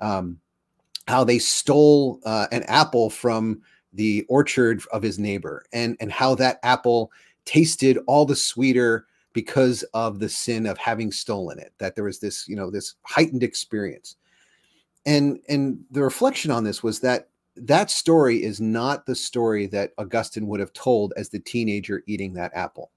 um, 0.00 0.38
how 1.08 1.24
they 1.24 1.38
stole 1.38 2.20
uh, 2.24 2.46
an 2.52 2.64
apple 2.64 3.10
from 3.10 3.62
the 3.92 4.24
orchard 4.28 4.82
of 4.92 5.02
his 5.02 5.18
neighbor, 5.18 5.64
and 5.72 5.96
and 6.00 6.12
how 6.12 6.34
that 6.34 6.58
apple 6.62 7.10
tasted 7.44 7.98
all 8.06 8.24
the 8.24 8.36
sweeter 8.36 9.06
because 9.32 9.82
of 9.94 10.18
the 10.18 10.28
sin 10.28 10.66
of 10.66 10.76
having 10.76 11.10
stolen 11.10 11.58
it. 11.58 11.72
That 11.78 11.94
there 11.94 12.04
was 12.04 12.18
this 12.18 12.46
you 12.48 12.56
know 12.56 12.70
this 12.70 12.94
heightened 13.04 13.42
experience, 13.42 14.16
and 15.06 15.40
and 15.48 15.82
the 15.90 16.02
reflection 16.02 16.50
on 16.50 16.64
this 16.64 16.82
was 16.82 17.00
that 17.00 17.28
that 17.56 17.90
story 17.90 18.42
is 18.42 18.60
not 18.60 19.06
the 19.06 19.14
story 19.14 19.66
that 19.66 19.92
Augustine 19.98 20.46
would 20.46 20.60
have 20.60 20.72
told 20.72 21.12
as 21.16 21.28
the 21.28 21.38
teenager 21.38 22.02
eating 22.06 22.32
that 22.34 22.52
apple. 22.54 22.90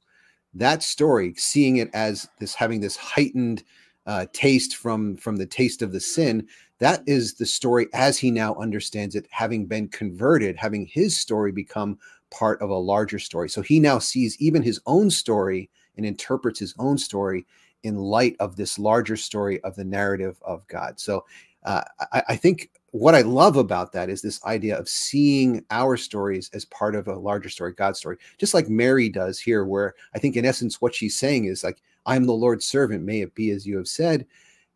That 0.53 0.83
story, 0.83 1.33
seeing 1.35 1.77
it 1.77 1.89
as 1.93 2.29
this 2.39 2.55
having 2.55 2.79
this 2.79 2.95
heightened 2.95 3.63
uh, 4.05 4.27
taste 4.31 4.77
from 4.77 5.17
from 5.17 5.35
the 5.35 5.45
taste 5.45 5.81
of 5.81 5.91
the 5.91 5.99
sin, 5.99 6.47
that 6.79 7.03
is 7.05 7.33
the 7.33 7.45
story 7.45 7.87
as 7.93 8.17
he 8.17 8.31
now 8.31 8.55
understands 8.55 9.15
it, 9.15 9.27
having 9.29 9.65
been 9.65 9.89
converted, 9.89 10.55
having 10.55 10.85
his 10.85 11.19
story 11.19 11.51
become 11.51 11.97
part 12.31 12.61
of 12.61 12.69
a 12.69 12.75
larger 12.75 13.19
story. 13.19 13.49
So 13.49 13.61
he 13.61 13.79
now 13.79 13.99
sees 13.99 14.39
even 14.39 14.61
his 14.61 14.79
own 14.85 15.09
story 15.09 15.69
and 15.97 16.05
interprets 16.05 16.59
his 16.59 16.75
own 16.79 16.97
story 16.97 17.45
in 17.83 17.97
light 17.97 18.35
of 18.39 18.55
this 18.55 18.79
larger 18.79 19.15
story 19.15 19.61
of 19.63 19.75
the 19.75 19.85
narrative 19.85 20.37
of 20.41 20.65
God. 20.67 20.99
So 20.99 21.25
uh, 21.63 21.83
I, 22.11 22.23
I 22.29 22.35
think 22.35 22.71
what 22.95 23.13
I 23.13 23.23
love 23.23 23.57
about 23.57 23.91
that 23.91 24.09
is 24.09 24.21
this 24.21 24.41
idea 24.45 24.79
of 24.79 24.87
seeing 24.87 25.65
our 25.69 25.97
stories 25.97 26.49
as 26.53 26.63
part 26.63 26.95
of 26.95 27.09
a 27.09 27.19
larger 27.19 27.49
story, 27.49 27.73
God's 27.73 27.99
story, 27.99 28.15
just 28.37 28.53
like 28.53 28.69
Mary 28.69 29.09
does 29.09 29.37
here, 29.37 29.65
where 29.65 29.95
I 30.15 30.19
think 30.19 30.37
in 30.37 30.45
essence 30.45 30.79
what 30.79 30.95
she's 30.95 31.19
saying 31.19 31.43
is 31.43 31.61
like, 31.61 31.81
I'm 32.05 32.25
the 32.25 32.31
Lord's 32.31 32.65
servant, 32.65 33.03
may 33.03 33.19
it 33.19 33.35
be 33.35 33.51
as 33.51 33.67
you 33.67 33.75
have 33.75 33.89
said. 33.89 34.25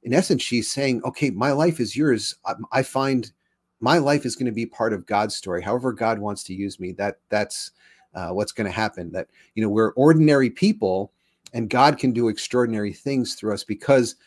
In 0.03 0.13
essence, 0.13 0.41
she's 0.41 0.69
saying, 0.69 1.01
okay, 1.05 1.29
my 1.29 1.53
life 1.53 1.79
is 1.79 1.95
yours. 1.95 2.35
I, 2.73 2.83
find 2.83 3.31
my 3.79 3.99
life 3.99 4.25
is 4.25 4.35
going 4.35 4.47
to 4.47 4.51
be 4.51 4.65
part 4.65 4.91
of 4.91 5.05
God's 5.05 5.38
story. 5.38 5.61
However, 5.61 5.93
God 5.93 6.19
wants 6.19 6.43
to 6.43 6.53
use 6.53 6.77
me, 6.77 6.91
that 6.93 7.19
that's 7.29 7.71
uh, 8.15 8.31
what's 8.31 8.51
going 8.51 8.67
to 8.67 8.75
happen. 8.75 9.13
That 9.13 9.29
you 9.55 9.63
know, 9.63 9.69
we're 9.69 9.93
ordinary 9.93 10.49
people, 10.49 11.13
and 11.53 11.69
God 11.69 11.97
can 11.97 12.11
do 12.11 12.27
extraordinary 12.27 12.91
things 12.91 13.35
through 13.35 13.53
us 13.53 13.63
because 13.63 14.17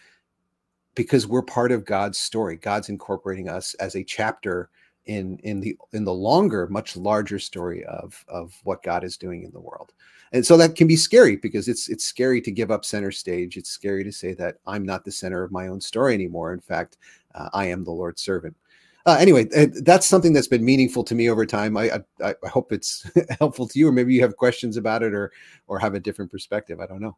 because 0.94 1.26
we're 1.26 1.42
part 1.42 1.72
of 1.72 1.84
God's 1.84 2.18
story. 2.18 2.56
God's 2.56 2.88
incorporating 2.88 3.48
us 3.48 3.74
as 3.74 3.94
a 3.96 4.04
chapter 4.04 4.70
in 5.06 5.38
in 5.38 5.60
the 5.60 5.76
in 5.92 6.04
the 6.04 6.14
longer, 6.14 6.66
much 6.68 6.96
larger 6.96 7.38
story 7.38 7.84
of 7.84 8.24
of 8.28 8.58
what 8.64 8.82
God 8.82 9.04
is 9.04 9.16
doing 9.16 9.42
in 9.42 9.50
the 9.52 9.60
world. 9.60 9.92
And 10.32 10.46
so 10.46 10.56
that 10.56 10.76
can 10.76 10.86
be 10.86 10.96
scary 10.96 11.36
because 11.36 11.68
it's 11.68 11.88
it's 11.88 12.04
scary 12.04 12.40
to 12.42 12.50
give 12.50 12.70
up 12.70 12.84
center 12.84 13.10
stage. 13.10 13.56
It's 13.56 13.70
scary 13.70 14.04
to 14.04 14.12
say 14.12 14.32
that 14.34 14.56
I'm 14.66 14.84
not 14.84 15.04
the 15.04 15.12
center 15.12 15.42
of 15.42 15.52
my 15.52 15.68
own 15.68 15.80
story 15.80 16.14
anymore. 16.14 16.52
In 16.52 16.60
fact, 16.60 16.98
uh, 17.34 17.48
I 17.52 17.66
am 17.66 17.84
the 17.84 17.90
Lord's 17.90 18.22
servant. 18.22 18.56
Uh, 19.04 19.16
anyway, 19.18 19.44
that's 19.82 20.06
something 20.06 20.32
that's 20.32 20.46
been 20.46 20.64
meaningful 20.64 21.02
to 21.02 21.16
me 21.16 21.28
over 21.28 21.44
time. 21.44 21.76
I, 21.76 22.00
I, 22.22 22.34
I 22.44 22.48
hope 22.48 22.72
it's 22.72 23.10
helpful 23.40 23.66
to 23.66 23.78
you, 23.78 23.88
or 23.88 23.92
maybe 23.92 24.14
you 24.14 24.20
have 24.20 24.36
questions 24.36 24.76
about 24.76 25.02
it, 25.02 25.12
or 25.12 25.32
or 25.66 25.78
have 25.80 25.94
a 25.94 26.00
different 26.00 26.30
perspective. 26.30 26.78
I 26.80 26.86
don't 26.86 27.00
know. 27.00 27.16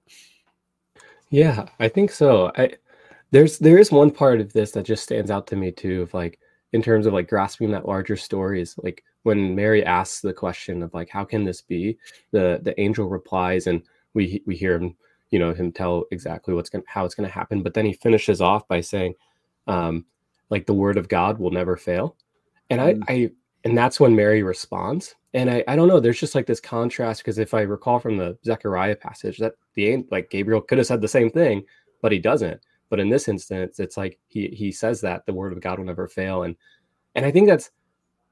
Yeah, 1.28 1.66
I 1.80 1.88
think 1.88 2.10
so. 2.10 2.52
I 2.56 2.72
there's 3.34 3.58
there 3.58 3.78
is 3.78 3.90
one 3.90 4.12
part 4.12 4.40
of 4.40 4.52
this 4.52 4.70
that 4.70 4.84
just 4.84 5.02
stands 5.02 5.28
out 5.28 5.48
to 5.48 5.56
me 5.56 5.72
too, 5.72 6.02
of 6.02 6.14
like 6.14 6.38
in 6.72 6.80
terms 6.80 7.04
of 7.04 7.12
like 7.12 7.28
grasping 7.28 7.72
that 7.72 7.84
larger 7.84 8.16
story 8.16 8.62
is 8.62 8.76
like 8.78 9.02
when 9.24 9.56
Mary 9.56 9.84
asks 9.84 10.20
the 10.20 10.32
question 10.32 10.84
of 10.84 10.94
like 10.94 11.08
how 11.08 11.24
can 11.24 11.44
this 11.44 11.60
be, 11.60 11.98
the 12.30 12.60
the 12.62 12.80
angel 12.80 13.08
replies 13.08 13.66
and 13.66 13.82
we 14.14 14.40
we 14.46 14.54
hear 14.54 14.76
him 14.76 14.94
you 15.30 15.40
know 15.40 15.52
him 15.52 15.72
tell 15.72 16.04
exactly 16.12 16.54
what's 16.54 16.70
going 16.70 16.84
how 16.86 17.04
it's 17.04 17.16
going 17.16 17.28
to 17.28 17.34
happen, 17.34 17.60
but 17.60 17.74
then 17.74 17.84
he 17.84 17.92
finishes 17.92 18.40
off 18.40 18.68
by 18.68 18.80
saying, 18.80 19.14
um, 19.66 20.04
like 20.48 20.64
the 20.64 20.72
word 20.72 20.96
of 20.96 21.08
God 21.08 21.40
will 21.40 21.50
never 21.50 21.76
fail, 21.76 22.14
and 22.70 22.80
I 22.80 22.94
mm. 22.94 23.02
I 23.08 23.30
and 23.64 23.76
that's 23.76 23.98
when 23.98 24.14
Mary 24.14 24.44
responds. 24.44 25.16
And 25.32 25.50
I, 25.50 25.64
I 25.66 25.74
don't 25.74 25.88
know, 25.88 25.98
there's 25.98 26.20
just 26.20 26.36
like 26.36 26.46
this 26.46 26.60
contrast 26.60 27.22
because 27.22 27.38
if 27.38 27.52
I 27.52 27.62
recall 27.62 27.98
from 27.98 28.16
the 28.16 28.38
Zechariah 28.44 28.94
passage 28.94 29.38
that 29.38 29.54
the 29.74 30.04
like 30.12 30.30
Gabriel 30.30 30.60
could 30.60 30.78
have 30.78 30.86
said 30.86 31.00
the 31.00 31.08
same 31.08 31.30
thing, 31.30 31.64
but 32.00 32.12
he 32.12 32.20
doesn't. 32.20 32.60
But 32.94 33.00
in 33.00 33.08
this 33.08 33.26
instance, 33.26 33.80
it's 33.80 33.96
like 33.96 34.20
he 34.28 34.46
he 34.50 34.70
says 34.70 35.00
that 35.00 35.26
the 35.26 35.34
word 35.34 35.52
of 35.52 35.60
God 35.60 35.80
will 35.80 35.86
never 35.86 36.06
fail, 36.06 36.44
and 36.44 36.54
and 37.16 37.26
I 37.26 37.32
think 37.32 37.48
that's 37.48 37.72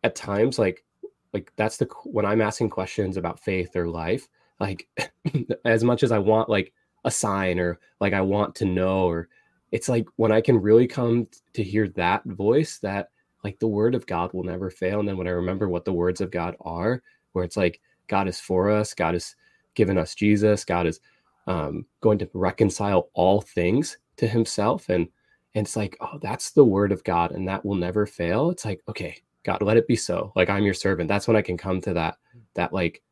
at 0.05 0.15
times 0.15 0.57
like 0.57 0.85
like 1.33 1.53
that's 1.57 1.79
the 1.79 1.87
when 2.05 2.25
I'm 2.25 2.41
asking 2.41 2.71
questions 2.71 3.17
about 3.17 3.41
faith 3.41 3.75
or 3.75 3.89
life, 3.89 4.29
like 4.61 4.87
as 5.65 5.83
much 5.83 6.05
as 6.05 6.13
I 6.13 6.19
want 6.19 6.49
like 6.49 6.73
a 7.05 7.11
sign 7.11 7.59
or 7.59 7.81
like 8.01 8.13
I 8.13 8.21
want 8.21 8.55
to 8.55 8.65
know 8.65 9.07
or 9.07 9.29
it's 9.73 9.89
like 9.89 10.07
when 10.15 10.31
I 10.31 10.41
can 10.41 10.63
really 10.63 10.87
come 10.87 11.27
to 11.55 11.65
hear 11.65 11.89
that 11.97 12.25
voice 12.25 12.79
that 12.85 13.09
like 13.43 13.59
the 13.59 13.67
word 13.67 13.97
of 13.97 14.07
God 14.07 14.33
will 14.33 14.45
never 14.45 14.71
fail. 14.71 15.01
And 15.01 15.09
then 15.09 15.17
when 15.17 15.27
I 15.27 15.31
remember 15.31 15.69
what 15.69 15.85
the 15.85 15.93
words 15.93 16.21
of 16.21 16.31
God 16.31 16.55
are, 16.61 17.03
where 17.33 17.45
it's 17.45 17.57
like 17.57 17.81
God 18.07 18.29
is 18.29 18.39
for 18.39 18.71
us, 18.71 18.95
God 18.95 19.15
has 19.15 19.35
given 19.75 19.99
us 19.99 20.15
Jesus, 20.15 20.65
God 20.65 20.87
is 20.87 21.01
um, 21.49 21.85
going 22.01 22.19
to 22.19 22.31
reconcile 22.33 23.11
all 23.15 23.41
things 23.41 23.99
to 24.23 24.29
himself 24.29 24.89
and 24.89 25.09
and 25.57 25.67
it's 25.67 25.77
like 25.77 25.97
oh 26.01 26.17
that's 26.23 26.53
the 26.53 26.65
word 26.65 26.93
of 26.93 27.03
god 27.03 27.33
and 27.33 27.49
that 27.49 27.65
will 27.65 27.75
never 27.75 28.07
fail 28.07 28.51
it's 28.51 28.65
like 28.65 28.81
okay 28.89 29.21
god 29.43 29.61
let 29.61 29.77
it 29.77 29.89
be 29.89 29.97
so 29.97 30.33
like 30.37 30.49
i'm 30.49 30.63
your 30.63 30.73
servant 30.73 31.09
that's 31.09 31.27
when 31.27 31.37
i 31.37 31.43
can 31.43 31.57
come 31.57 31.81
to 31.81 31.93
that 31.93 32.17
that 32.55 32.73
like 32.73 33.03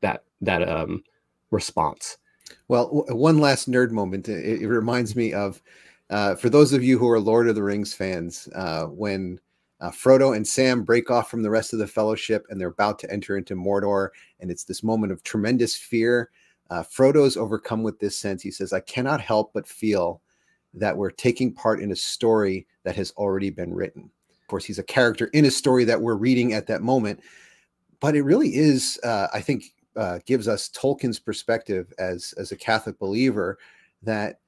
that 0.00 0.24
that 0.40 0.68
um 0.68 1.00
response 1.52 2.16
well 2.66 3.04
one 3.10 3.38
last 3.38 3.70
nerd 3.70 3.92
moment 3.92 4.28
it, 4.28 4.62
it 4.62 4.68
reminds 4.68 5.14
me 5.14 5.32
of 5.32 5.62
uh, 6.10 6.34
for 6.34 6.50
those 6.50 6.72
of 6.72 6.82
you 6.82 6.98
who 6.98 7.08
are 7.08 7.20
lord 7.20 7.48
of 7.48 7.54
the 7.54 7.62
rings 7.62 7.94
fans 7.94 8.48
uh, 8.56 8.86
when 8.86 9.38
uh, 9.80 9.90
Frodo 9.90 10.34
and 10.34 10.44
Sam 10.44 10.82
break 10.82 11.08
off 11.08 11.30
from 11.30 11.42
the 11.42 11.50
rest 11.50 11.72
of 11.72 11.78
the 11.78 11.86
fellowship 11.86 12.44
and 12.50 12.60
they're 12.60 12.66
about 12.66 12.98
to 12.98 13.12
enter 13.12 13.36
into 13.36 13.54
Mordor. 13.54 14.08
And 14.40 14.50
it's 14.50 14.64
this 14.64 14.82
moment 14.82 15.12
of 15.12 15.22
tremendous 15.22 15.76
fear. 15.76 16.30
Uh, 16.68 16.82
Frodo's 16.82 17.36
overcome 17.36 17.84
with 17.84 18.00
this 18.00 18.18
sense. 18.18 18.42
He 18.42 18.50
says, 18.50 18.72
I 18.72 18.80
cannot 18.80 19.20
help 19.20 19.52
but 19.52 19.68
feel 19.68 20.20
that 20.74 20.96
we're 20.96 21.10
taking 21.10 21.52
part 21.52 21.80
in 21.80 21.92
a 21.92 21.96
story 21.96 22.66
that 22.84 22.96
has 22.96 23.12
already 23.12 23.50
been 23.50 23.74
written. 23.74 24.10
Of 24.30 24.46
course, 24.48 24.64
he's 24.64 24.78
a 24.78 24.84
character 24.84 25.26
in 25.32 25.44
a 25.44 25.50
story 25.50 25.84
that 25.84 26.00
we're 26.00 26.14
reading 26.14 26.52
at 26.52 26.66
that 26.68 26.82
moment, 26.82 27.20
but 28.00 28.14
it 28.14 28.22
really 28.22 28.54
is, 28.54 28.98
uh, 29.04 29.28
I 29.32 29.40
think, 29.40 29.64
uh, 29.96 30.20
gives 30.26 30.48
us 30.48 30.68
Tolkien's 30.68 31.18
perspective 31.18 31.92
as 31.98 32.32
as 32.38 32.52
a 32.52 32.56
Catholic 32.56 32.98
believer 32.98 33.58
that 34.02 34.40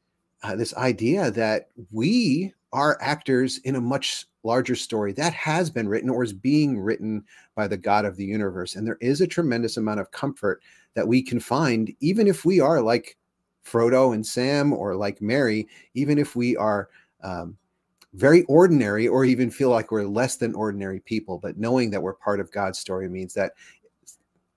uh, 0.42 0.56
this 0.56 0.74
idea 0.76 1.30
that 1.32 1.68
we 1.90 2.54
are 2.72 2.96
actors 3.00 3.58
in 3.58 3.74
a 3.76 3.80
much 3.80 4.26
larger 4.44 4.76
story 4.76 5.12
that 5.12 5.34
has 5.34 5.68
been 5.68 5.88
written 5.88 6.08
or 6.08 6.22
is 6.22 6.32
being 6.32 6.78
written 6.78 7.24
by 7.56 7.66
the 7.66 7.76
God 7.76 8.04
of 8.04 8.16
the 8.16 8.24
universe, 8.24 8.76
and 8.76 8.86
there 8.86 8.98
is 9.00 9.20
a 9.20 9.26
tremendous 9.26 9.76
amount 9.76 10.00
of 10.00 10.10
comfort 10.12 10.62
that 10.94 11.08
we 11.08 11.22
can 11.22 11.40
find, 11.40 11.92
even 12.00 12.26
if 12.26 12.44
we 12.44 12.60
are 12.60 12.80
like 12.80 13.16
Frodo 13.70 14.14
and 14.14 14.26
Sam 14.26 14.72
or 14.72 14.94
like 14.96 15.22
Mary, 15.22 15.68
even 15.94 16.18
if 16.18 16.34
we 16.34 16.56
are 16.56 16.88
um, 17.22 17.56
very 18.14 18.42
ordinary 18.44 19.06
or 19.06 19.24
even 19.24 19.50
feel 19.50 19.70
like 19.70 19.90
we're 19.90 20.04
less 20.04 20.36
than 20.36 20.54
ordinary 20.54 21.00
people, 21.00 21.38
but 21.38 21.58
knowing 21.58 21.90
that 21.90 22.02
we're 22.02 22.14
part 22.14 22.40
of 22.40 22.50
God's 22.50 22.78
story 22.78 23.08
means 23.08 23.34
that 23.34 23.52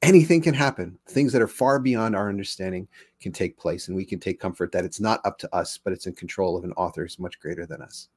anything 0.02 0.42
can 0.42 0.54
happen. 0.54 0.98
Things 1.08 1.32
that 1.34 1.42
are 1.42 1.48
far 1.48 1.80
beyond 1.80 2.16
our 2.16 2.30
understanding 2.30 2.88
can 3.22 3.32
take 3.32 3.58
place, 3.58 3.88
and 3.88 3.96
we 3.96 4.06
can 4.06 4.20
take 4.20 4.40
comfort 4.40 4.72
that 4.72 4.86
it's 4.86 5.00
not 5.00 5.22
up 5.26 5.38
to 5.40 5.56
us, 5.56 5.78
but 5.78 5.94
it's 5.94 6.08
in 6.08 6.14
control 6.14 6.58
of 6.58 6.64
an 6.64 6.74
author 6.74 7.04
who's 7.04 7.20
much 7.20 7.40
greater 7.40 7.66
than 7.66 7.82
us. 7.82 8.10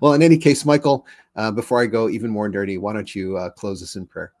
Well, 0.00 0.12
in 0.12 0.22
any 0.22 0.38
case, 0.38 0.64
Michael, 0.64 1.06
uh, 1.36 1.50
before 1.50 1.80
I 1.80 1.86
go 1.86 2.08
even 2.08 2.30
more 2.30 2.48
dirty, 2.48 2.78
why 2.78 2.92
don't 2.92 3.14
you 3.14 3.36
uh, 3.36 3.50
close 3.50 3.82
us 3.82 3.96
in 3.96 4.06
prayer? 4.06 4.32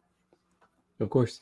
Of 1.00 1.10
course. 1.10 1.40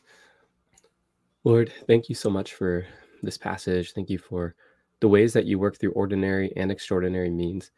Lord, 1.45 1.73
thank 1.87 2.09
you 2.09 2.15
so 2.15 2.31
much 2.31 2.55
for 2.55 2.87
this 3.27 3.39
passage. 3.39 3.93
Thank 3.93 4.11
you 4.11 4.19
for 4.19 4.55
the 5.01 5.09
ways 5.09 5.33
that 5.33 5.47
you 5.47 5.59
work 5.59 5.79
through 5.79 5.93
ordinary 5.93 6.53
and 6.57 6.71
extraordinary 6.71 7.31
means. 7.31 7.71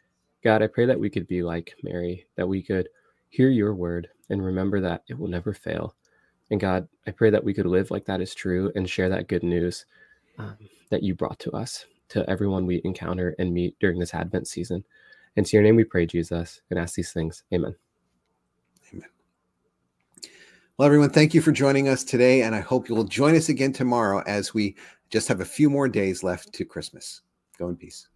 God, 0.42 0.62
I 0.62 0.66
pray 0.66 0.86
that 0.86 0.98
we 0.98 1.10
could 1.10 1.26
be 1.26 1.42
like 1.42 1.76
Mary, 1.82 2.26
that 2.36 2.48
we 2.48 2.62
could 2.62 2.88
hear 3.28 3.48
your 3.48 3.74
word 3.74 4.08
and 4.30 4.44
remember 4.44 4.80
that 4.80 5.02
it 5.08 5.18
will 5.18 5.28
never 5.28 5.52
fail. 5.52 5.94
And 6.50 6.60
God, 6.60 6.88
I 7.06 7.12
pray 7.12 7.30
that 7.30 7.44
we 7.44 7.54
could 7.54 7.66
live 7.66 7.90
like 7.90 8.04
that 8.06 8.20
is 8.20 8.34
true 8.34 8.72
and 8.74 8.88
share 8.88 9.08
that 9.08 9.28
good 9.28 9.42
news 9.42 9.86
um, 10.38 10.56
that 10.90 11.02
you 11.02 11.14
brought 11.14 11.38
to 11.40 11.52
us, 11.52 11.86
to 12.08 12.28
everyone 12.28 12.66
we 12.66 12.82
encounter 12.84 13.34
and 13.38 13.54
meet 13.54 13.78
during 13.78 13.98
this 13.98 14.14
Advent 14.14 14.48
season. 14.48 14.84
And 15.36 15.46
to 15.46 15.56
your 15.56 15.62
name 15.62 15.76
we 15.76 15.84
pray, 15.84 16.04
Jesus, 16.04 16.60
and 16.70 16.78
ask 16.78 16.94
these 16.94 17.12
things. 17.12 17.44
Amen. 17.52 17.68
Amen. 17.68 17.76
Well, 20.78 20.86
everyone, 20.86 21.10
thank 21.10 21.34
you 21.34 21.42
for 21.42 21.52
joining 21.52 21.88
us 21.88 22.02
today. 22.02 22.42
And 22.42 22.54
I 22.54 22.60
hope 22.60 22.88
you 22.88 22.94
will 22.94 23.04
join 23.04 23.36
us 23.36 23.50
again 23.50 23.74
tomorrow 23.74 24.22
as 24.26 24.54
we 24.54 24.74
just 25.10 25.28
have 25.28 25.40
a 25.40 25.44
few 25.44 25.68
more 25.68 25.86
days 25.86 26.22
left 26.22 26.52
to 26.54 26.64
Christmas. 26.64 27.20
Go 27.58 27.68
in 27.68 27.76
peace. 27.76 28.08